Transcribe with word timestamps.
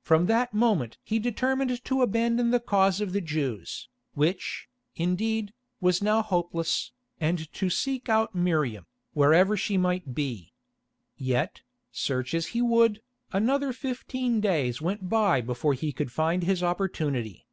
From 0.00 0.24
that 0.24 0.54
moment 0.54 0.96
he 1.04 1.18
determined 1.18 1.84
to 1.84 2.00
abandon 2.00 2.50
the 2.50 2.60
cause 2.60 3.02
of 3.02 3.12
the 3.12 3.20
Jews, 3.20 3.90
which, 4.14 4.68
indeed, 4.94 5.52
was 5.82 6.00
now 6.02 6.22
hopeless, 6.22 6.92
and 7.20 7.52
to 7.52 7.68
seek 7.68 8.08
out 8.08 8.34
Miriam, 8.34 8.86
wherever 9.12 9.54
she 9.54 9.76
might 9.76 10.14
be. 10.14 10.54
Yet, 11.18 11.60
search 11.92 12.32
as 12.32 12.46
he 12.56 12.62
would, 12.62 13.02
another 13.34 13.74
fifteen 13.74 14.40
days 14.40 14.80
went 14.80 15.10
by 15.10 15.42
before 15.42 15.74
he 15.74 15.92
could 15.92 16.10
find 16.10 16.42
his 16.44 16.62
opportunity. 16.62 17.46